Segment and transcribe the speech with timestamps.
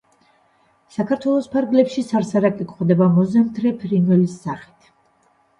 [0.93, 4.91] საქართველოს ფარგლებში სარსარაკი გვხვდება მოზამთრე ფრინველის სახით.